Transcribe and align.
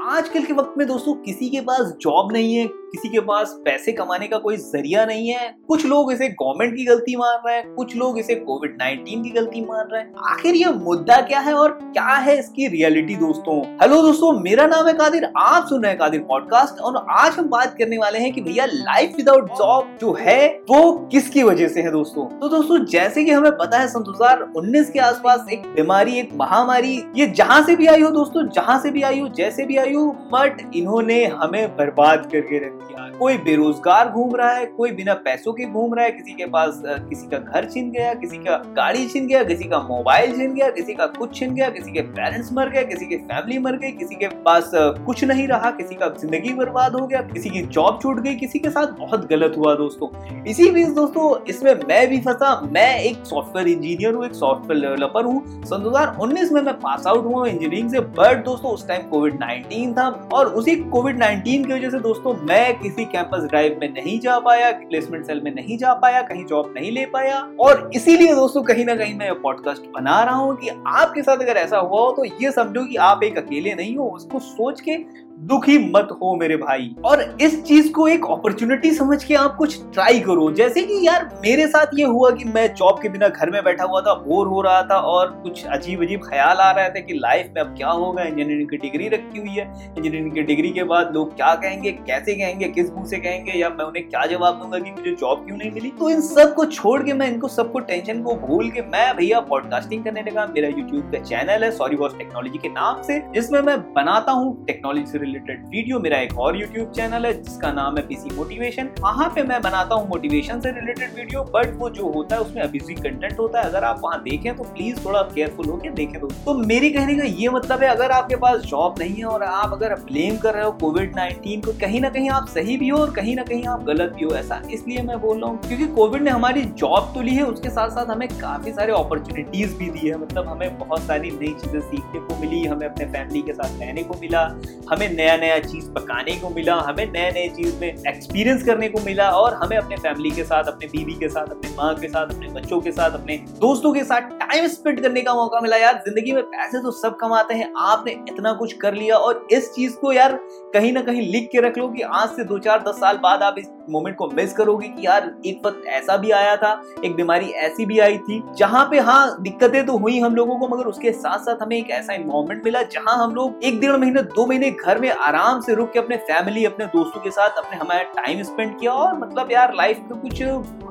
आजकल 0.00 0.44
के 0.44 0.52
वक्त 0.52 0.74
में 0.78 0.86
दोस्तों 0.86 1.14
किसी 1.14 1.48
के 1.50 1.60
पास 1.60 1.92
जॉब 2.00 2.32
नहीं 2.32 2.54
है 2.54 2.66
किसी 2.92 3.08
के 3.08 3.20
पास 3.20 3.50
पैसे 3.64 3.92
कमाने 3.92 4.26
का 4.26 4.38
कोई 4.38 4.56
ज़रिया 4.56 5.04
नहीं 5.06 5.28
है। 5.28 5.48
कुछ 5.68 5.84
लोग 5.86 6.12
इसे 6.12 6.28
गवर्नमेंट 6.28 6.76
की 6.76 6.84
गलती 6.84 7.16
मान 7.16 7.38
रहे 7.46 7.56
हैं, 7.56 7.74
कुछ 7.74 7.96
लोग 7.96 8.18
इसे 8.18 8.34
कोविड 8.34 8.76
19 8.82 9.22
की 9.22 9.30
गलती 9.30 9.60
मान 9.60 9.88
रहे 9.92 10.02
हैं। 10.02 10.14
आखिर 10.30 10.54
ये 10.54 10.70
मुद्दा 10.74 11.20
क्या 11.20 11.40
है 11.40 11.54
और 11.54 11.70
क्या 11.82 12.14
है 12.16 12.38
इसकी 12.38 12.66
रियलिटी 12.66 13.14
दोस्तों? 13.14 13.56
हेलो 13.82 14.00
दोस्तों, 14.02 14.32
मेरा 14.40 14.66
नाम 14.66 14.86
है 14.86 14.92
कादिर, 14.92 15.28
आप 15.36 15.66
सुन 15.66 15.82
रहे 15.82 15.90
हैं 15.90 15.98
कादिर 16.00 16.20
पॉडकास्ट 16.20 16.80
और 16.80 17.06
आज 17.10 17.32
हम 17.32 17.48
बात 17.48 17.74
करने 17.78 17.98
वाले 17.98 18.18
हैं 18.18 18.32
कि 18.32 18.40
भैया 18.40 18.66
लाइफ 18.66 19.16
विदाउट 19.16 19.50
जॉब 19.50 19.98
जो 20.00 20.16
है, 20.20 20.48
वो 20.70 20.92
किसकी 21.12 21.42
वजह 21.42 21.68
से 21.68 21.82
है 21.82 21.90
दोस्तों? 21.90 22.24
तो 22.38 22.48
दोस्तों, 22.48 22.84
जैसे 22.86 23.24
कि 23.24 23.30
हमें 23.30 23.52
पता 23.52 23.78
है 23.78 23.88
सन 23.88 24.02
दो 24.02 24.12
हज़ार 24.12 24.40
उन्नीस 24.56 24.90
के 24.90 24.98
आसपास 25.00 25.46
एक 25.52 25.66
बीमारी, 25.74 26.18
एक 26.18 26.30
महामारी, 26.34 26.96
ये 27.16 27.26
जहाँ 27.26 27.62
से 27.62 27.76
भी 27.76 27.86
आई 27.86 28.00
हो 28.00 28.10
दोस्तों, 28.10 28.48
जहाँ 28.48 28.80
से 28.80 28.90
भी 28.90 29.02
आई 29.02 29.20
हो, 29.20 29.28
जैसे 29.28 29.66
भी 29.66 29.76
आई 29.76 29.94
हो 29.94 30.06
बट 30.34 30.70
इन्होंने 30.76 31.24
हमें 31.24 31.76
बर्बाद 31.76 32.28
करके 32.32 32.58
रख 32.58 32.77
कोई 33.18 33.36
बेरोजगार 33.38 34.08
घूम 34.08 34.34
रहा 34.36 34.50
है, 34.50 34.64
कोई 34.66 34.90
बिना 34.92 35.14
पैसों 35.24 35.52
के 35.52 35.64
घूम 35.64 35.94
रहा 35.94 36.04
है, 36.04 36.10
किसी 36.10 36.32
के 36.32 36.46
पास 36.46 36.80
किसी 36.86 37.26
का 37.28 37.38
घर 37.38 37.64
छिन 37.64 37.90
गया, 37.90 38.12
किसी 38.14 38.38
का 38.38 38.56
गाड़ी 38.76 39.06
छिन 39.08 39.26
गया, 39.26 39.42
किसी 39.44 39.64
का 39.64 39.78
मोबाइल 39.80 40.36
छिन 40.36 40.54
गया, 40.54 40.68
किसी 40.70 40.94
का 40.94 41.06
कुछ 41.08 41.34
छिन 41.38 41.54
गया, 41.54 41.68
किसी 41.70 41.92
के 41.92 42.00
पेरेंट्स 42.10 42.52
मर 42.52 42.68
गए, 42.68 42.84
किसी 42.84 43.06
की 43.06 43.16
फैमिली 43.18 43.58
मर 43.58 43.76
गई, 43.76 43.90
किसी 43.92 44.14
के 44.14 44.28
पास 44.44 44.70
कुछ 44.74 45.24
नहीं 45.24 45.46
रहा, 45.48 45.70
किसी 45.70 45.94
का 45.94 46.08
ज़िंदगी 46.20 46.52
बर्बाद 46.54 46.94
हो 46.94 47.06
गया, 47.06 47.20
किसी 47.24 47.50
की 47.50 47.62
जॉब 47.68 47.98
छूट 48.02 48.20
गई, 48.20 48.34
किसी 48.36 48.58
के 48.58 48.70
साथ 48.70 48.92
बहुत 48.98 49.28
गलत 49.30 49.54
हुआ 49.58 49.74
दोस्तों। 49.74 50.08
इसी 50.44 50.70
बीच 50.70 50.88
दोस्तों, 50.94 51.24
इसमें 51.48 51.74
मैं 51.88 52.06
भी 52.08 52.20
फंसा, 52.20 52.54
मैं 52.72 52.98
एक 53.00 53.24
सॉफ्टवेयर 53.26 53.68
इंजीनियर 53.68 54.14
हूँ, 54.14 54.24
एक 54.26 54.34
सॉफ्टवेयर 54.34 54.82
डेवलपर 54.82 55.24
हूँ। 55.24 55.64
सन 55.64 55.82
दो 55.82 55.90
हज़ार 55.90 56.16
उन्नीस 56.20 56.52
में 56.52 56.60
मैं 56.62 56.74
पास 56.80 57.06
आउट 57.06 57.24
हुआ 57.24 57.46
इंजीनियरिंग 57.46 57.90
से 57.90 58.00
बट 58.00 58.44
दोस्तों, 58.44 58.72
उस 58.72 58.86
टाइम 58.88 59.08
कोविड 59.10 59.38
नाइनटीन 59.40 59.92
था 59.94 60.08
और 60.34 60.46
उसी 60.54 60.76
कोविड 60.90 61.18
नाइनटीन 61.18 61.64
की 61.64 61.72
वजह 61.72 61.90
से 61.90 61.98
दोस्तों, 62.00 62.34
मैं 62.48 62.67
किसी 62.74 63.04
कैंपस 63.04 63.44
ड्राइव 63.44 63.78
में 63.80 63.88
नहीं 63.94 64.18
जा 64.20 64.38
पाया 64.38 64.70
प्लेसमेंट 64.80 65.24
सेल 65.26 65.40
में 65.44 65.54
नहीं 65.54 65.78
जा 65.78 65.92
पाया, 65.94 66.22
कहीं 66.22 66.44
जॉब 66.44 66.72
नहीं 66.76 66.90
ले 66.92 67.04
पाया। 67.06 67.38
और 67.60 67.90
इसीलिए 67.94 68.34
दोस्तों, 68.34 68.62
कहीं 68.62 68.84
ना 68.84 68.94
कहीं 68.96 69.14
मैं 69.14 69.34
पॉडकास्ट 69.40 69.90
बना 69.94 70.22
रहा 70.22 70.34
हूँ 70.34 70.56
कि 70.56 70.68
आपके 70.86 71.22
साथ 71.22 71.36
अगर 71.36 71.56
ऐसा 71.56 71.78
हुआ 71.78 72.00
हो 72.00 72.12
तो 72.12 72.24
ये 72.24 72.50
समझो 72.52 72.84
कि 72.86 72.96
आप 72.96 73.22
एक 73.24 73.38
अकेले 73.38 73.74
नहीं 73.74 73.96
हो। 73.96 74.08
उसको 74.10 74.38
सोच 74.40 74.80
के 74.80 74.96
दुखी 75.38 75.78
मत 75.78 76.08
हो 76.22 76.36
मेरे 76.36 76.56
भाई। 76.56 76.94
और 77.04 77.36
इस 77.40 77.64
चीज़ 77.64 77.92
को 77.92 78.08
एक 78.08 78.24
अपॉर्चुनिटी 78.24 78.90
समझ 78.90 79.24
के 79.24 79.34
आप 79.34 79.56
कुछ 79.56 79.92
ट्राई 79.92 80.20
करो। 80.20 80.52
जैसे 80.52 80.82
कि 80.82 81.06
यार, 81.06 81.40
मेरे 81.46 81.66
साथ 81.66 81.86
ये 81.94 82.04
हुआ 82.04 82.30
कि 82.30 82.44
मैं 82.44 82.74
जॉब 82.74 82.98
के 83.02 83.08
बिना 83.08 83.28
घर 83.28 83.50
में 83.50 83.64
बैठा 83.64 83.84
हुआ 83.84 84.00
था 84.00 84.14
बोर 84.14 84.46
हो 84.46 84.60
रहा 84.60 84.82
था 84.82 84.96
और 84.96 85.30
कुछ 85.42 85.64
अजीब 85.66 86.02
अजीब 86.02 86.20
ख्याल 86.20 86.56
आ 86.56 86.70
रहे 86.70 86.90
थे 86.90 87.00
कि 87.00 87.14
लाइफ 87.14 87.52
में 87.56 87.62
अब 87.62 87.76
क्या 87.76 87.88
होगा? 87.88 88.22
इंजीनियरिंग 88.22 88.68
की 88.68 88.76
डिग्री 88.76 89.08
रखी 89.08 89.38
हुई 89.38 89.48
है। 89.48 89.94
इंजीनियरिंग 89.98 90.32
की 90.32 90.42
डिग्री 90.42 90.70
के 90.70 90.84
बाद 90.84 91.14
लोग 91.14 91.36
क्या 91.36 91.54
कहेंगे? 91.54 91.92
कैसे 91.92 92.34
कहेंगे? 92.34 92.68
किस 92.68 92.90
मुँह 92.90 93.06
से 93.06 93.16
कहेंगे? 93.16 93.52
या 93.52 93.68
मैं 93.68 93.84
उन्हें 93.84 94.08
क्या 94.08 94.26
जवाब 94.26 94.54
दूँगा 94.54 94.78
कि 94.78 94.90
मुझे 94.90 95.10
जॉब 95.10 95.46
क्यों 95.46 95.56
नहीं 95.58 95.70
मिली? 95.70 95.92
तो 95.98 96.10
इन 96.10 96.20
सबको 96.20 96.64
छोड़ 96.64 97.02
के 97.02 97.12
मैं, 97.12 97.32
इनको 97.32 97.48
सबको 97.48 97.78
टेंशन 97.78 98.22
को 98.22 98.34
भूल 98.34 98.70
के 98.70 98.80
मैं 98.80 99.16
भैया 99.16 99.40
पॉडकास्टिंग 99.40 100.04
करने 100.04 100.22
लगा। 100.22 100.46
मेरा 100.46 100.68
यूट्यूब 100.68 101.12
का 101.12 101.18
चैनल 101.18 101.64
है 101.64 101.70
सॉरी 101.70 101.96
बॉस 101.96 102.18
टेक्नोलॉजी 102.18 102.58
के 102.58 102.68
नाम 102.68 103.02
से, 103.02 103.22
जिसमें 103.34 103.60
मैं 103.60 103.80
बनाता 103.94 104.32
हूँ 104.32 104.64
टेक्नोलॉजी 104.66 105.06
से 105.06 105.26
रिलेटेड 105.28 105.64
वीडियो 105.70 105.98
मेरा 106.00 106.18
एक 106.18 106.38
और 106.38 106.56
यूट्यूब 106.56 106.92
चैनल 106.92 107.26
है 107.26 107.32
जिसका 107.34 107.72
नाम 107.72 107.96
है 107.96 108.06
पीसी 108.06 108.34
मोटिवेशन 108.36 108.88
वहाँ 109.00 109.28
पे 109.34 109.42
मैं 109.44 109.60
बनाता 109.62 109.94
हूँ 109.94 110.08
मोटिवेशन 110.08 110.60
से 110.60 110.70
रिलेटेड 110.72 111.14
वीडियो 111.14 111.42
बट 111.54 111.74
वो 111.78 111.88
जो 111.90 112.10
होता 112.12 112.36
है 112.36 112.42
उसमें 112.42 112.62
अब्यूजिव 112.62 113.00
कंटेंट 113.02 113.38
होता 113.38 113.60
है। 113.60 113.68
अगर 113.68 113.84
आप 113.84 114.00
वहाँ 114.04 114.20
देखें 114.22 114.56
तो 114.56 114.64
प्लीज़ 114.64 115.04
थोड़ा 115.04 115.22
केयरफुल 115.24 115.66
होकर 115.66 115.90
देखें। 115.92 116.20
तो, 116.20 116.26
तो 116.26 116.54
मेरी 116.66 116.90
कहने 116.90 117.16
का 117.16 117.24
ये 117.24 117.48
मतलब 117.50 117.82
है 117.82 117.88
अगर 117.88 118.10
आपके 118.12 118.36
पास 118.36 118.60
जॉब 118.62 118.94
नहीं 118.98 119.14
है 119.14 119.24
और 119.26 119.42
आप 119.42 119.72
अगर 119.72 119.94
ब्लेम 120.04 120.36
कर 120.38 120.54
रहे 120.54 120.64
हो 120.64 120.70
कोविड 120.80 121.14
नाइनटीन 121.16 121.60
को 121.60 121.72
कहीं 121.80 122.00
ना 122.00 122.08
कहीं 122.10 122.30
आप 122.30 122.46
सही 122.48 122.76
भी 122.76 122.88
हो 122.88 122.98
और 122.98 123.10
कहीं 123.14 123.36
ना 123.36 123.42
कहीं 123.44 123.66
आप 123.68 123.84
गलत 123.84 124.12
भी 124.12 124.24
हो 124.24 124.34
ऐसा 124.36 124.62
इसलिए 124.72 125.02
मैं 125.02 125.20
बोल 125.20 125.40
रहा 125.40 125.50
हूँ 125.50 125.60
क्योंकि 125.62 125.86
कोविड 125.94 126.22
ने 126.22 126.30
हमारी 126.30 126.62
जॉब 126.78 127.12
तो 127.14 127.22
ली 127.22 127.34
है 127.34 127.44
उसके 127.44 127.70
साथ 127.70 127.90
साथ 127.90 128.10
हमें 128.10 128.28
काफ़ी 128.30 128.72
सारे 128.72 128.92
अपॉर्चुनिटीज़ 128.94 129.76
भी 129.78 129.90
दी 129.90 130.08
है। 130.08 130.18
मतलब 130.18 130.48
हमें 130.48 130.78
बहुत 130.78 131.02
सारी 131.02 131.30
नई 131.30 131.52
चीज़ें 131.54 131.80
सीखने 131.80 132.20
को 132.20 132.40
मिली 132.40 132.64
हमें 132.64 132.86
अपने 132.86 133.06
फैमिली 133.08 133.42
के 133.42 133.52
साथ 133.52 133.80
रहने 133.80 134.02
को 134.02 134.14
मिला 134.20 134.42
हमें 134.90 135.08
नया 135.18 135.36
नया 135.36 135.58
चीज़ 135.60 135.90
पकाने 135.92 136.36
को 136.36 136.48
मिला, 136.50 136.74
हमें 136.78 137.04
नए 137.06 137.30
नए 137.32 137.48
चीज़ 137.56 137.74
में 137.80 137.88
एक्सपीरियंस 137.88 138.64
करने 138.64 138.88
को 138.88 139.00
मिला 139.00 139.30
और 139.32 139.54
हमें 139.54 139.76
अपने 139.76 139.96
फैमिली 139.98 140.30
के 140.30 140.44
साथ, 140.44 140.64
अपने 140.64 140.86
बीवी 140.88 141.14
के 141.14 141.28
साथ, 141.28 141.46
अपने 141.48 141.70
माँ 141.76 141.94
के 141.94 142.08
साथ, 142.08 142.34
अपने 142.34 142.48
बच्चों 142.50 142.80
के 142.80 142.92
साथ, 142.92 143.10
अपने 143.12 143.36
दोस्तों 143.60 143.92
के 143.94 144.04
साथ 144.04 144.30
टाइम 144.40 144.66
स्पेंड 144.68 145.00
करने 145.02 145.22
का 145.22 145.34
मौका 145.34 145.60
मिला 145.60 145.76
यार। 145.76 146.02
ज़िंदगी 146.06 146.32
में 146.32 146.42
पैसे 146.44 146.82
तो 146.82 146.90
सब 146.92 147.16
कमाते 147.16 147.54
हैं, 147.54 147.72
आपने 147.78 148.12
इतना 148.28 148.52
कुछ 148.54 148.72
कर 148.78 148.94
लिया 148.94 149.16
और 149.16 149.46
इस 149.52 149.72
चीज़ 149.72 149.96
को 149.96 150.12
यार 150.12 150.38
कहीं 150.74 150.92
ना 150.92 151.02
कहीं 151.02 151.30
लिख 151.32 151.48
के 151.52 151.60
रख 151.60 151.78
लो 151.78 151.88
कि 151.88 152.02
आज 152.02 152.28
से 152.28 152.44
दो 152.44 152.58
चार, 152.58 152.82
दस 152.82 153.00
साल 153.00 153.18
बाद 153.18 153.42
आप 153.42 153.58
इस 153.58 153.66
मोमेंट 153.88 154.16
को 154.16 154.26
मिस 154.28 154.52
करोगे 154.52 154.88
कि 154.88 155.06
यार, 155.06 155.30
एक 155.46 155.66
वक्त 155.66 155.86
ऐसा 155.88 156.16
भी 156.16 156.30
आया 156.30 156.56
था, 156.56 156.70
एक 157.04 157.14
बीमारी 157.14 157.46
ऐसी 157.58 157.86
भी 157.86 157.98
आई 157.98 158.18
थी, 158.18 158.42
जहाँ 158.56 158.84
पे 158.90 158.98
हाँ 159.00 159.36
दिक्कतें 159.42 159.84
तो 159.86 159.96
हुई 159.98 160.18
हम 160.20 160.34
लोगों 160.34 160.58
को, 160.58 160.68
मगर 160.68 160.86
उसके 160.86 161.12
साथ 161.12 161.38
साथ 161.38 161.62
हमें 161.62 161.76
एक 161.76 161.90
ऐसा 161.90 162.12
इन्वायरमेंट 162.12 162.64
मिला 162.64 162.82
जहाँ 162.84 163.16
हम 163.16 163.34
लोग 163.34 163.64
एक 163.64 163.80
डेढ़ 163.80 163.96
महीने, 163.96 164.22
दो 164.22 164.46
महीने 164.46 164.70
घर 164.70 164.98
में 164.98 165.10
आराम 165.10 165.60
से 165.60 165.74
रुक 165.74 165.92
के 165.92 165.98
अपने 165.98 166.16
फैमिली 166.28 166.64
अपने 166.64 166.86
दोस्तों 166.86 167.20
के 167.20 167.30
साथ 167.30 167.58
अपने 167.58 167.78
हमारा 167.78 168.02
टाइम 168.16 168.42
स्पेंड 168.42 168.78
किया 168.80 168.92
और 168.92 169.18
मतलब 169.18 169.52
यार 169.52 169.74
लाइफ 169.74 170.00
में 170.10 170.20
कुछ 170.20 170.42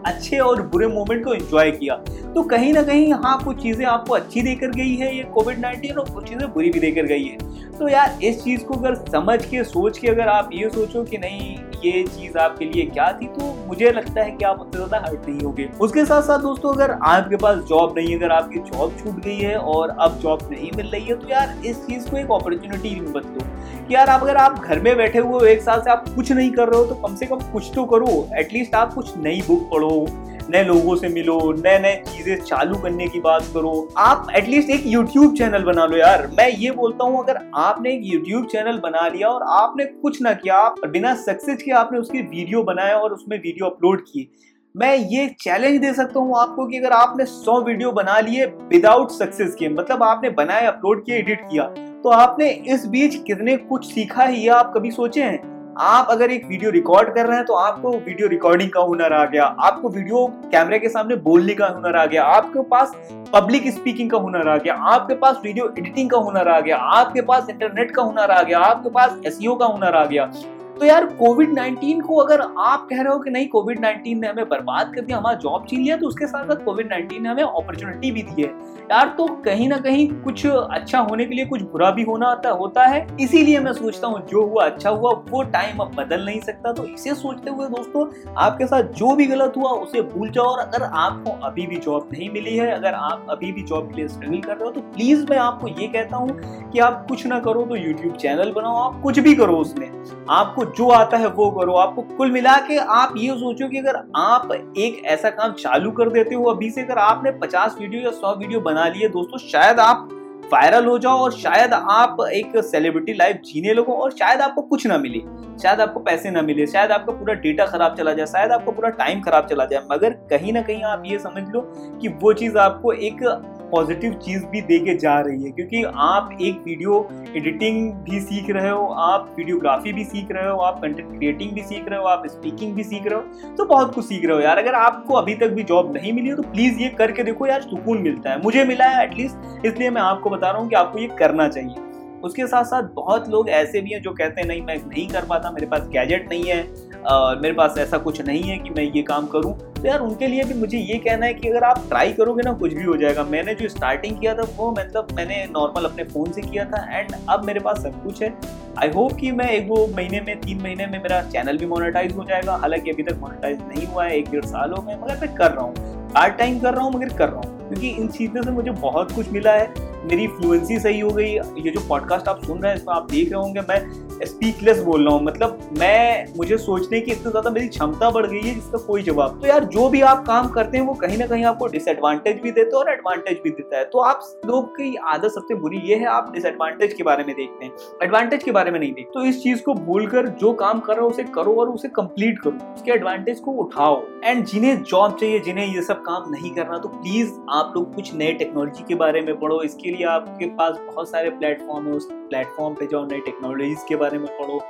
अच्छे 0.05 0.37
और 0.39 0.61
बुरे 0.67 0.87
मोमेंट 0.87 1.23
को 1.25 1.33
एंजॉय 1.33 1.71
किया। 1.71 1.95
तो 2.33 2.43
कहीं 2.43 2.73
ना 2.73 2.81
कहीं 2.83 3.13
हाँ 3.13 3.37
कुछ 3.43 3.61
चीज़ें 3.61 3.85
आपको 3.85 4.13
अच्छी 4.13 4.41
देकर 4.41 4.71
गई 4.71 4.95
है 4.95 5.15
ये 5.17 5.23
कोविड 5.33 5.59
नाइन्टीन 5.59 5.97
और 5.97 6.09
कुछ 6.09 6.29
चीज़ें 6.29 6.51
बुरी 6.53 6.69
भी 6.69 6.79
देकर 6.79 7.05
गई 7.05 7.23
है। 7.23 7.37
तो 7.77 7.87
यार, 7.87 8.17
इस 8.23 8.43
चीज़ 8.43 8.63
को 8.65 8.73
अगर 8.73 8.95
समझ 9.11 9.45
के, 9.45 9.63
सोच 9.63 9.97
के 9.97 10.07
अगर 10.07 10.27
आप 10.27 10.49
ये 10.53 10.69
सोचो 10.69 11.03
कि 11.03 11.17
नहीं 11.17 11.57
ये 11.83 12.03
चीज़ 12.05 12.37
आपके 12.37 12.65
लिए 12.65 12.85
क्या 12.85 13.11
थी? 13.13 13.27
तो 13.29 13.53
मुझे 13.67 13.91
लगता 13.91 14.21
है 14.21 14.31
कि 14.31 14.45
आप 14.45 14.59
उतने 14.61 14.77
ज़्यादा 14.77 14.97
हर्ट 15.07 15.27
नहीं 15.29 15.39
होंगे। 15.39 15.67
उसके 15.81 16.05
साथ 16.05 16.21
साथ 16.21 16.39
दोस्तों, 16.39 16.73
अगर 16.73 16.91
आपके 16.91 17.35
पास 17.35 17.57
जॉब 17.69 17.93
नहीं 17.97 18.07
है, 18.07 18.17
अगर 18.17 18.31
आपकी 18.31 18.59
जॉब 18.61 18.95
छूट 18.99 19.19
गई 19.23 19.37
है 19.37 19.55
और 19.57 19.95
अब 19.99 20.19
जॉब 20.19 20.47
नहीं 20.51 20.71
मिल 20.77 20.87
रही 20.87 21.05
है 21.05 21.15
तो 21.15 21.29
यार 21.29 21.55
इस 21.65 21.85
चीज़ 21.85 22.09
को 22.09 22.17
एक 22.17 22.31
अपॉर्चुनिटी 22.31 22.99
मत 23.01 23.25
दो। 23.27 23.45
कि 23.87 23.95
यार 23.95 24.09
आप 24.09 24.21
अगर 24.21 24.37
आप 24.37 24.59
घर 24.59 24.79
में 24.79 24.95
बैठे 24.97 25.19
हुए 25.19 25.31
हो, 25.31 25.45
एक 25.45 25.61
साल 25.61 25.81
से 25.81 25.89
आप 25.91 26.05
कुछ 26.15 26.31
नहीं 26.31 26.51
कर 26.51 26.69
रहे 26.69 26.79
हो 26.79 26.85
तो 26.85 26.95
कम 26.97 27.15
से 27.15 27.25
कम 27.25 27.51
कुछ 27.51 27.71
तो 27.75 27.85
करो। 27.85 28.27
एटलीस्ट 28.39 28.75
आप 28.75 28.93
कुछ 28.93 29.17
नई 29.17 29.41
बुक 29.47 29.69
पढ़ो। 29.71 30.05
नए 30.49 30.63
लोगों 30.63 30.95
से 30.95 31.07
मिलो 31.09 31.37
नए 31.53 31.77
नए 31.79 31.95
चीज़ें 32.07 32.41
चालू 32.41 32.77
करने 32.77 33.07
की 33.07 33.19
बात 33.19 33.45
करो। 33.53 33.71
आप 33.97 34.27
एटलीस्ट 34.35 34.69
एक 34.69 34.83
यूट्यूब 34.85 35.35
चैनल 35.35 35.63
बना 35.63 35.85
लो 35.85 35.97
यार। 35.97 36.25
मैं 36.37 36.47
ये 36.49 36.71
बोलता 36.71 37.03
हूँ, 37.03 37.23
अगर 37.23 37.39
आपने 37.55 37.93
एक 37.93 38.01
यूट्यूब 38.05 38.45
चैनल 38.47 38.77
बना 38.79 39.07
लिया 39.07 39.27
और 39.29 39.43
आपने 39.53 39.85
कुछ 39.85 40.21
ना 40.21 40.33
किया 40.35 40.67
बिना 40.87 41.13
सक्सेस 41.17 41.61
के 41.63 41.71
आपने 41.73 41.99
उसकी 41.99 42.21
वीडियो 42.21 42.63
बनाया 42.63 42.97
और 42.97 43.13
उसमें 43.13 43.37
वीडियो 43.37 43.65
अपलोड 43.65 44.01
की 44.03 44.29
मैं 44.75 44.95
ये 44.95 45.27
चैलेंज 45.41 45.79
दे 45.81 45.93
सकता 45.93 46.19
हूँ 46.19 46.37
आपको 46.39 46.65
कि 46.67 46.77
अगर 46.77 46.91
आपने 46.93 47.25
100 47.25 47.61
वीडियो 47.65 47.91
बना 47.91 48.19
लिए 48.19 48.45
विदाउट 48.45 49.11
सक्सेस 49.11 49.55
के 49.55 49.69
मतलब 49.69 50.03
आपने 50.03 50.29
बनाया 50.31 50.71
अपलोड 50.71 51.05
किया 51.05 51.17
एडिट 51.17 51.41
किया 51.51 51.63
तो 52.03 52.09
आपने 52.11 52.49
इस 52.69 52.85
बीच 52.87 53.15
कितने 53.27 53.55
कुछ 53.59 53.85
सीखा 53.85 54.23
है, 54.23 54.47
आप 54.49 54.71
कभी 54.75 54.91
सोचे 54.91 55.23
हैं? 55.23 55.56
आप 55.79 56.07
अगर 56.11 56.31
एक 56.31 56.45
वीडियो 56.47 56.69
रिकॉर्ड 56.71 57.13
कर 57.15 57.25
रहे 57.25 57.37
हैं 57.37 57.45
तो 57.45 57.53
आपको 57.53 57.91
वीडियो 57.97 58.27
रिकॉर्डिंग 58.27 58.69
का 58.69 58.81
हुनर 58.81 59.13
आ 59.13 59.23
गया, 59.25 59.43
आपको 59.43 59.89
वीडियो 59.89 60.25
कैमरे 60.51 60.79
के 60.79 60.89
सामने 60.89 61.15
बोलने 61.17 61.53
का 61.55 61.67
हुनर 61.67 61.95
आ 61.95 62.05
गया, 62.05 62.23
आपके 62.25 62.61
पास 62.69 62.93
पब्लिक 63.33 63.67
स्पीकिंग 63.73 64.09
का 64.11 64.17
हुनर 64.17 64.47
आ 64.47 64.55
गया, 64.57 64.73
आपके 64.73 65.15
पास 65.15 65.39
वीडियो 65.43 65.73
एडिटिंग 65.77 66.09
का 66.09 66.17
हुनर 66.17 66.47
आ 66.47 66.59
गया, 66.59 66.77
आपके 66.77 67.21
पास 67.21 67.49
इंटरनेट 67.49 67.91
का 67.91 68.01
हुनर 68.01 68.31
आ 68.31 68.41
गया, 68.41 68.59
आपके 68.59 68.89
पास 68.89 69.19
एसईओ 69.25 69.55
का 69.55 69.65
हुनर 69.65 69.95
आ 69.95 70.05
गया। 70.05 70.31
तो 70.79 70.85
यार 70.85 71.05
कोविड 71.19 71.53
19 71.53 72.01
को 72.01 72.15
अगर 72.15 72.41
आप 72.41 72.87
कह 72.89 73.01
रहे 73.01 73.13
हो 73.13 73.19
कि 73.19 73.29
नहीं 73.29 73.47
कोविड 73.47 73.79
19 73.79 74.15
ने 74.15 74.27
हमें 74.27 74.49
बर्बाद 74.49 74.91
कर 74.95 75.01
दिया, 75.01 75.17
हमारा 75.17 75.37
जॉब 75.37 75.65
छीन 75.69 75.81
लिया 75.81 75.97
तो 75.97 76.07
उसके 76.07 76.27
साथ 76.27 76.45
साथ 76.45 76.63
कोविड 76.65 76.91
19 76.91 77.19
ने 77.19 77.29
हमें 77.29 77.43
अपॉर्चुनिटी 77.43 78.11
भी 78.11 78.21
दी 78.21 78.41
है। 78.41 78.49
यार 78.91 79.07
तो 79.17 79.25
कहीं 79.45 79.67
ना 79.69 79.77
कहीं 79.77 80.07
कुछ 80.23 80.45
अच्छा 80.45 80.99
होने 80.99 81.25
के 81.25 81.35
लिए 81.35 81.45
कुछ 81.45 81.61
बुरा 81.61 81.89
भी 81.91 82.03
होना 82.03 82.29
होता 82.51 82.85
है। 82.85 83.05
इसीलिए 83.21 83.59
मैं 83.59 83.73
सोचता 83.73 84.07
हूँ, 84.07 84.25
जो 84.27 84.43
हुआ 84.43 84.65
अच्छा 84.65 84.89
हुआ, 84.89 85.11
वो 85.29 85.41
टाइम 85.45 85.79
अब 85.79 85.95
बदल 85.95 86.25
नहीं 86.25 86.39
सकता। 86.41 86.71
तो 86.73 86.85
इसे 86.85 87.13
सोचते 87.15 87.51
हुए 87.51 87.67
दोस्तों, 87.67 88.05
आपके 88.37 88.65
साथ 88.67 88.93
जो 88.97 89.15
भी 89.15 89.25
गलत 89.25 89.53
हुआ, 89.57 89.69
उसे 89.71 90.01
भूल 90.03 90.29
जाओ। 90.29 90.45
और 90.45 90.59
अगर 90.59 90.83
आपको 90.83 91.31
अभी 91.47 91.65
भी 91.67 91.77
जॉब 91.77 92.09
नहीं 92.13 92.29
मिली 92.29 92.55
है, 92.57 92.69
अगर 92.71 92.93
आप 92.93 93.25
अभी 93.29 93.51
भी 93.51 93.63
जॉब 93.63 93.89
के 93.89 93.95
लिए 93.95 94.07
स्ट्रगल 94.07 94.39
कर 94.39 94.55
रहे 94.55 94.65
हो 94.65 94.71
तो 94.71 94.81
प्लीज़ 94.93 95.25
मैं 95.29 95.37
आपको 95.39 95.67
ये 95.67 95.87
कहता 95.87 96.17
हूँ 96.17 96.69
कि 96.71 96.79
आप 96.79 97.05
कुछ 97.09 97.25
ना 97.27 97.39
करो 97.39 97.65
तो 97.65 97.75
यूट्यूब 97.75 98.15
चैनल 98.15 98.51
बनाओ, 98.51 98.75
आप 98.75 99.01
कुछ 99.03 99.19
भी 99.19 99.35
करो 99.35 99.57
उसमें। 99.57 99.89
आपको 100.29 100.65
जो 100.67 100.89
आता 100.89 101.17
है 101.17 101.27
वो 101.27 101.49
करो। 101.51 101.73
आपको 101.73 102.01
कुल 102.17 102.31
मिला 102.31 102.55
के 102.57 102.77
आप 102.77 103.13
ये 103.17 103.35
सोचो 103.35 103.67
कि 103.69 103.77
अगर 103.77 103.95
आप 104.15 104.51
एक 104.77 105.01
ऐसा 105.05 105.29
काम 105.29 105.51
चालू 105.53 105.91
कर 105.91 106.09
देते 106.09 106.35
हो 106.35 106.43
अभी 106.43 106.69
से, 106.71 106.81
अगर 106.81 106.97
आपने 106.97 107.31
50 107.39 107.75
वीडियो 107.79 108.01
या 108.01 108.11
100 108.11 108.35
वीडियो 108.35 108.59
बना 108.59 108.87
लिए, 108.87 109.09
दोस्तों, 109.09 109.37
शायद 109.39 109.79
आप 109.79 110.07
वायरल 110.53 110.85
हो 110.85 110.97
जाओ 110.97 111.17
और 111.17 111.31
शायद 111.31 111.73
आप 111.73 112.17
एक 112.23 112.51
सेलिब्रिटी 112.63 113.13
लाइफ 113.13 113.41
जीने 113.45 113.73
लगो 113.73 113.93
और 113.93 114.11
शायद 114.11 114.41
आपको 114.41 114.61
कुछ 114.61 114.85
ना 114.87 114.97
मिले। 114.97 115.19
शायद 115.61 115.81
आपको 115.81 115.99
पैसे 115.99 116.31
ना 116.31 116.41
मिले, 116.41 116.67
शायद 116.67 116.91
आपका 116.91 117.13
पूरा 117.13 117.33
डेटा 117.35 117.65
खराब 117.65 117.95
चला 117.95 118.13
जाए, 118.13 118.25
शायद 118.25 118.51
आपका 118.51 118.71
पूरा 118.71 118.89
टाइम 118.89 119.21
खराब 119.21 119.47
चला 119.47 119.65
जाए, 119.65 119.81
मगर 119.91 120.13
कहीं 120.29 120.53
ना 120.53 120.61
कहीं 120.61 120.83
आप 120.83 121.03
ये 121.05 121.19
समझ 121.19 121.43
लो 121.49 121.61
कि 122.01 122.07
वो 122.21 122.33
चीज़ 122.33 122.57
आपको 122.57 122.93
एक 122.93 123.23
पॉजिटिव 123.71 124.13
चीज़ 124.15 124.45
भी 124.45 124.61
दे 124.61 124.79
के 124.79 124.95
जा 124.97 125.19
रही 125.19 125.43
है, 125.43 125.51
क्योंकि 125.51 125.83
आप 125.83 126.37
एक 126.41 126.61
वीडियो 126.65 127.07
एडिटिंग 127.35 127.91
भी 128.03 128.19
सीख 128.21 128.49
रहे 128.49 128.69
हो, 128.69 128.85
आप 128.85 129.33
वीडियोग्राफी 129.37 129.93
भी 129.93 130.03
सीख 130.05 130.31
रहे 130.31 130.49
हो, 130.49 130.57
आप 130.59 130.79
कंटेंट 130.81 131.17
क्रिएटिंग 131.17 131.51
भी 131.51 131.61
सीख 131.63 131.87
रहे 131.87 131.99
हो, 131.99 132.05
आप 132.05 132.27
स्पीकिंग 132.27 132.73
भी 132.75 132.83
सीख 132.83 133.07
रहे 133.07 133.15
हो 133.15 133.53
तो 133.55 133.65
बहुत 133.65 133.93
कुछ 133.95 134.05
सीख 134.05 134.25
रहे 134.25 134.35
हो 134.35 134.41
यार। 134.41 134.57
अगर 134.57 134.75
आपको 134.75 135.13
अभी 135.15 135.35
तक 135.35 135.49
भी 135.49 135.63
जॉब 135.63 135.93
नहीं 135.93 136.13
मिली 136.13 136.29
हो 136.29 136.35
तो 136.35 136.43
प्लीज़ 136.43 136.79
ये 136.81 136.89
करके 136.97 137.23
देखो 137.23 137.47
यार, 137.47 137.61
सुकून 137.61 138.01
मिलता 138.01 138.29
है। 138.29 138.41
मुझे 138.43 138.63
मिला 138.65 138.85
है 138.87 139.03
एटलीस्ट 139.03 139.65
इसलिए 139.65 139.89
मैं 139.89 140.01
आपको 140.03 140.29
बता 140.29 140.51
रहा 140.51 140.61
हूँ 140.61 140.69
कि 140.69 140.75
आपको 140.75 140.99
ये 140.99 141.07
करना 141.19 141.47
चाहिए। 141.49 141.85
उसके 142.23 142.47
साथ 142.47 142.63
साथ 142.63 142.83
बहुत 142.83 143.29
लोग 143.29 143.49
ऐसे 143.49 143.81
भी 143.81 143.89
हैं 143.89 144.01
जो 144.01 144.11
कहते 144.11 144.41
हैं 144.41 144.47
नहीं 144.47 144.61
मैं 144.61 144.75
नहीं 144.77 145.07
कर 145.07 145.25
पाता 145.25 145.51
मेरे 145.51 145.65
पास 145.65 145.87
गैजेट 145.87 146.29
नहीं 146.29 146.43
है 146.43 146.87
आ, 147.07 147.35
मेरे 147.35 147.53
पास 147.53 147.77
ऐसा 147.77 147.97
कुछ 147.97 148.21
नहीं 148.21 148.43
है 148.43 148.57
कि 148.57 148.69
मैं 148.69 148.83
ये 148.83 149.01
काम 149.01 149.27
करूँ। 149.27 149.53
तो 149.53 149.87
यार 149.87 149.99
उनके 149.99 150.27
लिए 150.27 150.43
भी 150.43 150.53
मुझे 150.53 150.77
ये 150.77 150.97
कहना 150.97 151.25
है 151.25 151.33
कि 151.33 151.49
अगर 151.49 151.63
आप 151.63 151.83
ट्राई 151.89 152.13
करोगे 152.13 152.43
ना 152.43 152.53
कुछ 152.53 152.73
भी 152.73 152.83
हो 152.83 152.97
जाएगा। 152.97 153.23
मैंने 153.23 153.55
जो 153.55 153.69
स्टार्टिंग 153.69 154.19
किया 154.19 154.33
था 154.35 154.47
वो 154.57 154.71
मतलब 154.71 155.07
मैंने 155.13 155.45
नॉर्मल 155.51 155.85
अपने 155.85 156.03
फ़ोन 156.03 156.31
से 156.31 156.41
किया 156.41 156.65
था 156.65 156.99
एंड 156.99 157.11
अब 157.29 157.45
मेरे 157.45 157.59
पास 157.59 157.77
सब 157.77 158.03
कुछ 158.03 158.23
है। 158.23 158.33
आई 158.79 158.89
होप 158.89 159.13
कि 159.13 159.31
मैं 159.31 159.49
एक 159.51 159.67
दो 159.67 159.87
महीने 159.87 160.21
में 160.21 160.41
तीन 160.41 160.61
महीने 160.61 160.85
में 160.85 160.91
में 160.91 161.03
मेरा 161.03 161.21
चैनल 161.21 161.57
भी 161.57 161.65
मोनेटाइज 161.65 162.15
हो 162.15 162.23
जाएगा। 162.23 162.55
हालाँकि 162.55 162.91
अभी 162.91 163.03
तक 163.03 163.17
मोनेटाइज 163.21 163.59
नहीं 163.61 163.87
हुआ 163.87 164.05
है 164.05 164.17
एक 164.17 164.29
डेढ़ 164.29 164.45
साल 164.45 164.71
हो 164.71 164.81
गए 164.81 164.95
मगर 164.95 165.19
मैं 165.21 165.35
कर 165.35 165.51
रहा 165.51 165.63
हूँ। 165.63 165.73
पार्ट 166.13 166.37
टाइम 166.37 166.59
कर 166.59 166.73
रहा 166.73 166.83
हूँ 166.83 166.93
मगर 166.93 167.09
कर 167.09 167.29
रहा 167.29 167.41
हूँ 167.41 167.67
क्योंकि 167.67 167.89
इन 167.89 168.07
चीज़ों 168.07 168.41
से 168.43 168.51
मुझे 168.51 168.71
बहुत 168.71 169.11
कुछ 169.11 169.29
मिला 169.29 169.51
है। 169.51 169.86
मेरी 170.05 170.27
फ्लुएंसी 170.29 170.79
सही 170.79 170.99
हो 170.99 171.09
गई, 171.09 171.29
ये 171.29 171.71
जो 171.71 171.87
पॉडकास्ट 171.89 172.27
आप 172.27 172.43
सुन 172.43 172.59
रहे 172.59 172.71
हैं, 172.71 172.79
इसमें 172.79 172.93
आप 172.95 173.07
देख 173.11 173.31
रहे 173.31 173.41
होंगे, 173.41 173.61
मैं 173.69 174.25
स्पीकलेस 174.25 174.79
बोल 174.83 175.03
रहा 175.05 175.13
हूँ। 175.13 175.23
मतलब 175.23 175.59
मैं, 175.79 176.25
मुझे 176.37 176.57
सोचने 176.57 176.99
की 176.99 177.11
इतनी 177.11 177.31
ज़्यादा 177.31 177.49
मेरी 177.49 177.67
क्षमता 177.67 178.09
बढ़ 178.11 178.25
गई 178.25 178.39
है 178.39 178.53
जिसका 178.53 178.77
कोई 178.77 179.03
जवाब 179.03 179.39
तो 179.41 179.47
यार, 179.47 179.63
जो 179.65 179.87
भी 179.89 180.01
आप 180.03 180.25
काम 180.27 180.47
करते 180.49 180.77
हैं, 180.77 180.85
वो 180.85 180.93
कहीं 180.95 181.17
ना 181.17 181.27
कहीं 181.27 181.43
आपको 181.45 181.67
डिसएडवांटेज 181.67 182.39
भी 182.41 182.51
देते 182.51 182.69
हैं 182.69 182.77
और 182.77 182.91
एडवांटेज 182.91 183.39
भी 183.43 183.49
देता 183.49 183.77
है। 183.77 183.83
तो 183.85 183.99
आप 184.01 184.21
लोग 184.45 184.69
की 184.71 184.95
आदत 185.07 185.31
सबसे 185.31 185.55
बुरी 185.55 185.81
ये 185.83 185.95
है, 185.95 186.05
आप 186.07 186.31
डिसएडवांटेज 186.33 186.93
के 186.93 187.03
बारे 187.03 187.23
में 187.23 187.33
देखते 187.35 187.65
हैं। 187.65 187.71
एडवांटेज 188.03 188.43
के 188.43 188.51
बारे 188.51 188.71
में 188.71 188.79
नहीं 188.79 188.91
देखते। 188.93 189.11
तो 189.13 189.25
इस 189.25 189.41
चीज़ 189.43 189.61
को 189.63 189.73
भूलकर 189.75 190.27
जो 190.41 190.53
काम 190.55 190.79
कर 190.79 190.93
रहे 190.93 191.01
हो, 191.01 191.09
उसे 191.09 191.23
करो 191.35 191.53
और 191.55 191.69
उसे 191.69 191.87
कंप्लीट 191.89 192.39
करो। 192.39 192.73
उसके 192.73 192.91
एडवांटेज 192.91 193.39
को 193.39 193.51
उठाओ। 193.63 194.01
एंड 194.23 194.45
जिन्हें 194.45 194.83
जॉब 194.83 195.17
चाहिए, 195.19 195.39
जिन्हें 195.39 195.65
ये 195.65 195.81
सब 195.81 196.01
काम 196.01 196.31
नहीं 196.31 196.51
करना 196.51 196.77
तो 196.77 196.89
प्लीज़ 196.89 197.31
आप 197.51 197.73
लोग 197.75 197.93
कुछ 197.95 198.13
नए 198.15 198.31
टेक्नोलॉजी 198.33 198.83
के 198.87 198.95
बारे 198.95 199.21
में 199.21 199.35
पढ़ो, 199.39 199.61
इसके 199.61 199.86
लिए 199.91 200.05
आपके 200.05 200.45
पास 200.45 200.77
बहुत 200.87 201.09
सारे 201.09 201.29
प्लेटफॉर्म 201.29 201.87
है, 201.87 201.93
उस 201.93 202.07
प्लेटफॉर्म 202.11 202.75
पे 202.75 202.87
जाओ, 202.87 203.05
नई 203.05 203.19
टेक्नोलॉजीज़ 203.19 203.85
के 203.89 203.95
बारे 203.95 204.17
में 204.17 204.27
पढ़ो 204.27 204.61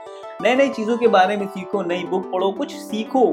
नए 0.42 0.56
नई 0.56 0.70
चीज़ों 0.70 0.98
के 0.98 1.08
बारे 1.08 1.38
में 1.38 1.48
सीखो, 1.48 1.82
नई 1.82 2.04
बुक 2.04 2.32
पढ़ो, 2.32 2.52
कुछ 2.52 2.76
सीखो, 2.76 3.26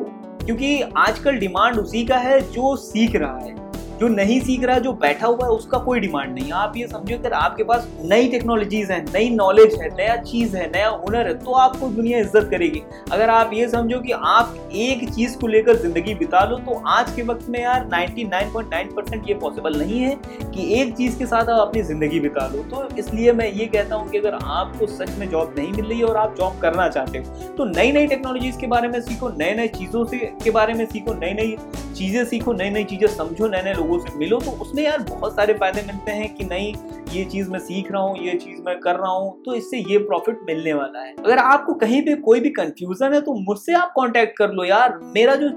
क्योंकि 0.44 0.80
आजकल 0.96 1.38
डिमांड 1.38 1.78
उसी 1.78 2.04
का 2.06 2.16
है 2.16 2.40
जो 2.50 2.76
सीख 2.76 3.16
रहा 3.16 3.38
है। 3.38 3.63
जो 4.00 4.08
नहीं 4.08 4.40
सीख 4.40 4.64
रहा 4.64 4.76
है 4.76 4.82
जो 4.82 4.92
बैठा 4.94 5.26
हुआ 5.26 5.44
है, 5.44 5.50
उसका 5.52 5.78
कोई 5.78 6.00
डिमांड 6.00 6.34
नहीं। 6.34 6.52
आप 6.52 6.76
ये 6.76 6.86
समझो 6.88 7.16
अगर 7.16 7.32
आपके 7.32 7.64
पास 7.64 7.88
नई 8.04 8.28
टेक्नोलॉजीज़ 8.28 8.92
है, 8.92 9.00
नई 9.04 9.28
नॉलेज 9.30 9.74
है, 9.80 9.88
नया 9.96 10.16
चीज़ 10.22 10.56
है, 10.56 10.66
नया 10.70 10.88
हुनर 10.88 11.26
है 11.26 11.34
तो 11.38 11.52
आपको 11.54 11.88
दुनिया 11.90 12.18
इज़्ज़त 12.20 12.48
करेगी। 12.50 12.82
अगर 13.12 13.30
आप 13.30 13.50
ये 13.54 13.68
समझो 13.68 14.00
कि 14.00 14.12
आप 14.12 14.56
एक 14.74 15.08
चीज़ 15.10 15.36
को 15.38 15.46
लेकर 15.46 15.76
ज़िंदगी 15.76 16.14
बिता 16.14 16.44
लो 16.44 16.56
तो 16.58 16.80
आज 16.88 17.12
के 17.16 17.22
वक्त 17.22 17.48
में 17.50 17.60
यार 17.60 17.88
99.9 17.88 18.94
परसेंट 18.94 19.28
ये 19.28 19.34
पॉसिबल 19.34 19.78
नहीं 19.78 20.00
है 20.00 20.14
कि 20.54 20.72
एक 20.80 20.94
चीज़ 20.96 21.18
के 21.18 21.26
साथ 21.26 21.48
आप 21.48 21.66
अपनी 21.68 21.82
ज़िंदगी 21.82 22.20
बिता 22.20 22.46
लो। 22.48 22.62
तो 22.70 22.86
इसलिए 22.98 23.32
मैं 23.32 23.50
ये 23.50 23.66
कहता 23.66 23.96
हूँ 23.96 24.08
कि 24.10 24.18
अगर 24.18 24.38
आपको 24.42 24.86
सच 24.88 25.16
में 25.18 25.28
जॉब 25.30 25.54
नहीं 25.58 25.72
मिल 25.72 25.86
रही 25.86 25.98
है 25.98 26.04
और 26.04 26.16
आप 26.16 26.36
जॉब 26.38 26.58
करना 26.62 26.88
चाहते 26.88 27.18
हो 27.18 27.48
तो 27.56 27.64
नई 27.66 27.92
नई 27.92 28.06
टेक्नोलॉजीज़ 28.06 28.58
के 28.60 28.66
बारे 28.66 28.88
में 28.88 29.00
सीखो 29.00 29.28
नए 29.38 29.54
नए 29.54 29.68
चीज़ों 29.70 30.04
से 30.04 30.18
के 30.44 30.50
बारे 30.50 30.74
में 30.74 30.84
सीखो 30.86 31.14
नई 31.14 31.32
नई 31.34 31.56
चीज़ें 31.96 32.24
सीखो 32.24 32.52
नई 32.52 32.70
नई 32.70 32.84
चीज़ें 32.84 33.06
समझो 33.08 33.48
नए 33.48 33.62
नए 33.62 33.72
लोगों 33.84 33.98
से 33.98 34.18
मिलो 34.18 34.38
तो 34.40 34.50
उसमें 34.62 34.82
यार 34.82 34.98
बहुत 35.00 35.36
सारे 35.36 35.54
फ़ायदे 35.54 35.82
मिलते 35.86 36.12
हैं 36.12 36.34
कि 36.34 36.44
नहीं, 36.44 36.74
ये 37.12 37.24
चीज़ 37.24 37.50
मैं 37.50 37.58
सीख 37.60 37.90
रहा 37.92 38.02
हूँ, 38.02 38.16
ये 38.18 38.34
चीज़ 38.34 38.60
मैं 38.62 38.78
कर 38.80 38.96
रहा 38.96 39.10
हूँ 39.10 39.42
तो 39.44 39.54
इससे 39.54 39.78
ये 39.90 39.98
प्रॉफिट 40.00 40.40
मिलने 40.46 40.72
वाला 40.74 41.00
है। 41.00 41.12
अगर 41.14 41.38
आपको 41.38 41.74
कहीं 41.76 42.00
पे 42.02 42.14
कोई 42.22 42.40
भी 42.40 42.50
कंफ्यूजन 42.52 43.14
है 43.14 43.20
तो 43.20 43.34
मुझसे 43.40 43.74
आप 43.74 43.92
कांटेक्ट 43.96 44.36
कर 44.38 44.50
लो 44.50 44.64
यार। 44.64 44.98
मेरा 45.14 45.34
जो 45.34 45.48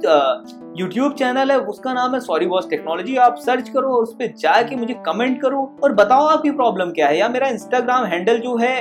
यूट्यूब 0.78 1.14
चैनल 1.14 1.52
है, 1.52 1.58
उसका 1.60 1.94
नाम 1.94 2.14
है 2.14 2.20
सॉरी 2.20 2.46
बॉस 2.48 2.70
टेक्नोलॉजी 2.70 3.16
आप 3.18 3.36
सर्च 3.40 3.70
करो 3.70 3.94
और 3.96 4.04
उस 4.04 4.14
पर 4.16 4.34
जाके 4.40 4.76
मुझे 4.76 4.94
कमेंट 5.06 5.42
करो 5.42 5.62
और 5.84 5.94
बताओ 5.94 6.26
आपकी 6.28 6.52
प्रॉब्लम 6.52 6.92
क्या 6.92 7.08
है। 7.08 7.18
या 7.18 7.30
मेरा 7.30 7.48
इंस्टाग्राम 7.48 8.06
हैंडल 8.06 8.40
जो 8.40 8.56
है 8.58 8.76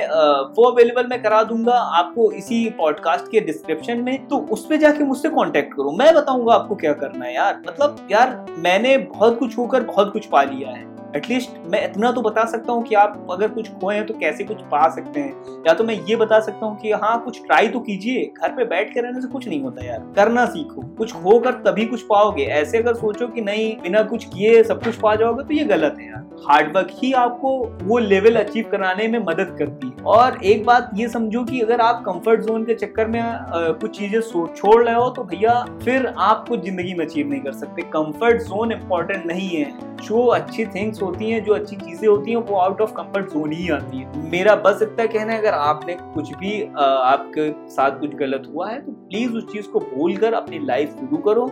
वो 0.57 0.69
अवेलेबल 0.71 1.07
मैं 1.09 1.21
करा 1.23 1.41
दूँगा 1.43 1.77
आपको 1.97 2.31
इसी 2.33 2.63
पॉडकास्ट 2.77 3.31
के 3.31 3.39
डिस्क्रिप्शन 3.41 4.01
में। 4.01 4.27
तो 4.27 4.37
उस 4.51 4.65
पर 4.65 4.77
जाके 4.77 5.03
मुझसे 5.03 5.29
कॉन्टेक्ट 5.29 5.73
करो। 5.73 5.91
मैं 5.93 6.13
बताऊँगा 6.15 6.53
आपको 6.53 6.75
क्या 6.75 6.93
करना 6.95 7.25
है 7.25 7.33
यार। 7.35 7.61
मतलब 7.67 8.07
यार, 8.11 8.45
मैंने 8.59 8.97
बहुत 8.97 9.36
कुछ 9.37 9.57
होकर 9.57 9.83
बहुत 9.83 10.13
कुछ 10.13 10.25
पा 10.25 10.43
लिया 10.43 10.69
है। 10.69 10.96
एटलीस्ट 11.15 11.51
मैं 11.65 11.83
इतना 11.83 12.11
तो 12.11 12.21
बता 12.21 12.45
सकता 12.45 12.73
हूँ 12.73 12.83
कि 12.83 12.95
आप 12.95 13.27
अगर 13.31 13.47
कुछ 13.49 13.69
खोए 13.71 13.95
हैं 13.95 14.05
तो 14.05 14.13
कैसे 14.13 14.43
कुछ 14.43 14.61
पा 14.71 14.87
सकते 14.95 15.19
हैं। 15.19 15.63
या 15.67 15.73
तो 15.73 15.83
मैं 15.83 15.95
ये 16.09 16.15
बता 16.15 16.39
सकता 16.39 16.65
हूँ 16.65 16.77
कि 16.79 16.91
हाँ 16.93 17.21
कुछ 17.23 17.41
ट्राई 17.45 17.67
तो 17.67 17.79
कीजिए। 17.79 18.31
घर 18.41 18.51
पे 18.51 18.65
बैठ 18.65 18.93
के 18.93 19.01
रहने 19.01 19.21
से 19.21 19.27
कुछ 19.27 19.47
नहीं 19.47 19.61
होता 19.61 19.85
यार। 19.85 19.99
करना 20.15 20.45
सीखो। 20.45 20.81
कुछ 20.97 21.13
होकर 21.15 21.53
तभी 21.63 21.85
कुछ 21.85 22.01
पाओगे। 22.09 22.43
ऐसे 22.43 22.77
अगर 22.77 22.93
सोचो 22.95 23.27
कि 23.27 23.41
नहीं, 23.41 23.75
बिना 23.81 24.01
कुछ 24.03 24.25
किए 24.25 24.63
सब 24.63 24.83
कुछ 24.83 24.95
पा 24.95 25.15
जाओगे 25.15 25.43
तो 25.43 25.53
ये 25.53 25.63
गलत 25.65 25.95
है 25.99 26.07
यार। 26.07 26.25
हार्डवर्क 26.47 26.87
ही 26.93 27.11
आपको 27.15 27.57
वो 27.83 27.97
लेवल 27.97 28.35
अचीव 28.35 28.69
कराने 28.71 29.07
में 29.07 29.19
मदद 29.19 29.55
करती 29.59 29.87
है। 29.87 30.03
और 30.05 30.37
एक 30.45 30.65
बात 30.65 30.91
ये 30.95 31.07
समझो 31.09 31.43
कि 31.43 31.61
अगर 31.61 31.81
आप 31.81 32.03
कंफर्ट 32.05 32.41
जोन 32.41 32.65
के 32.65 32.75
चक्कर 32.75 33.07
में 33.07 33.21
कुछ 33.53 33.97
चीज़ें 33.97 34.19
छोड़ 34.47 34.83
रहे 34.83 34.95
हो 34.95 35.09
तो 35.09 35.23
भैया 35.23 35.53
फिर 35.83 36.05
आप 36.07 36.45
कुछ 36.49 36.59
ज़िंदगी 36.59 36.93
में 36.93 37.05
अचीव 37.05 37.27
नहीं 37.29 37.41
कर 37.41 37.51
सकते। 37.53 37.81
कंफर्ट 37.93 38.41
जोन 38.43 38.71
इंपॉर्टेंट 38.71 39.25
नहीं 39.25 39.49
है। 39.49 39.71
जो 39.97 40.25
अच्छी 40.27 40.65
थिंग्स 40.65 41.01
होती 41.01 41.29
हैं, 41.29 41.43
जो 41.43 41.53
अच्छी 41.53 41.75
चीज़ें 41.75 42.07
होती 42.07 42.31
हैं, 42.31 42.37
वो 42.39 42.55
आउट 42.57 42.81
ऑफ़ 42.81 42.91
कंफर्ट 42.93 43.29
जोन 43.29 43.51
ही 43.53 43.69
आती 43.69 43.97
है। 43.97 44.29
मेरा 44.31 44.55
बस 44.57 44.81
इतना 44.81 45.05
कहना 45.05 45.33
है, 45.33 45.39
अगर 45.39 45.53
आपने 45.53 45.97
कुछ 46.13 46.33
भी 46.35 46.61
आपके 46.73 47.51
साथ 47.69 47.99
कुछ 47.99 48.15
गलत 48.15 48.51
हुआ 48.53 48.69
है 48.69 48.79
तो 48.81 48.91
प्लीज़ 49.09 49.33
उस 49.33 49.51
चीज़ 49.51 49.67
को 49.67 49.79
भूल 49.79 50.15
कर 50.17 50.33
अपनी 50.33 50.59
लाइफ 50.59 50.95
शुरू 50.99 51.17
करो। 51.23 51.51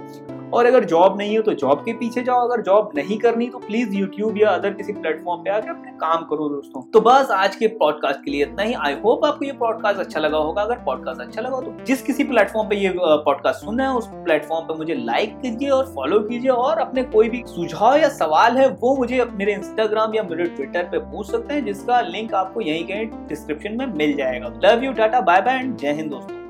और 0.54 0.66
अगर 0.66 0.84
जॉब 0.86 1.18
नहीं 1.18 1.36
हो 1.38 1.44
तो 1.44 1.54
जॉब 1.54 1.80
के 1.80 1.94
पीछे 1.94 2.22
जाओ। 2.24 2.48
अगर 2.48 2.62
जॉब 2.62 2.92
नहीं 2.96 3.18
करनी 3.18 3.48
तो 3.48 3.58
प्लीज़ 3.58 3.94
यूट्यूब 3.96 4.38
या 4.38 4.50
अदर 4.50 4.74
किसी 4.74 4.94
प्लेटफॉर्म 4.94 5.42
पे 5.44 5.50
आकर 5.50 5.70
अपने 5.70 5.92
काम 5.94 6.24
करो 6.24 6.48
दोस्तों। 6.50 6.82
तो 6.94 7.02
बस 7.02 7.32
आज 7.32 7.56
के 7.56 7.68
पॉडकास्ट 7.78 8.20
के 8.26 8.32
लिए 8.32 8.44
इतना 8.44 8.64
ही। 8.64 8.74
आई 8.76 8.94
होप 8.96 9.26
आपको 9.26 9.46
ये 9.46 9.52
पॉडकास्ट 9.54 10.00
अच्छा 10.00 10.20
लगा 10.20 10.38
होगा। 10.38 10.62
अगर 10.62 10.78
पॉडकास्ट 10.86 11.22
अच्छा 11.22 11.42
लगा 11.42 11.60
तो 11.60 11.74
जिस 11.86 12.02
किसी 12.02 12.24
प्लेटफॉर्म 12.24 12.70
पे 12.70 12.76
ये 12.76 12.94
पॉडकास्ट 12.98 13.66
सुन 13.66 13.80
रहे 13.80 13.88
हैं, 13.88 13.96
उस 13.96 14.08
प्लेटफॉर्म 14.08 14.66
पे 14.66 14.78
मुझे 14.78 14.94
लाइक 14.96 15.36
कीजिए 15.42 15.70
और 15.70 15.92
फॉलो 15.96 16.20
कीजिए। 16.20 16.52
और 16.52 16.78
अपने 16.78 17.04
कोई 17.04 17.30
भी 17.30 17.44
सुझाव 17.48 17.98
या 17.98 18.10
सवाल 18.12 18.58
है, 18.58 18.70
वो 18.72 18.96
मुझे 18.96 19.24
मेरे 19.34 19.54
इंस्टाग्राम 19.54 20.16
या 20.16 20.24
मेरे 20.24 20.46
ट्विटर 20.46 20.84
पे 20.84 21.00
पूछ 21.02 21.32
सकते 21.32 21.54
हैं, 21.54 21.66
जिसका 21.66 22.02
लिंक 22.02 22.34
आपको 22.34 22.62
यहीं 22.62 22.84
कहीं 22.84 23.06
डिस्क्रिप्शन 23.28 23.78
में 23.78 23.86
मिल 23.88 24.16
जाएगा। 24.18 24.54
Love 24.66 24.84
you 24.84 24.94
tata 24.94 25.22
bye 25.22 25.42
bye 25.42 25.60
and 25.60 25.78
जय 25.78 25.92
हिंद 25.92 26.12
दोस्तों। 26.12 26.45